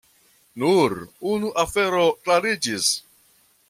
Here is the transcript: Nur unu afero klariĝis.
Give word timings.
Nur 0.63 0.95
unu 1.33 1.53
afero 1.67 2.09
klariĝis. 2.25 2.93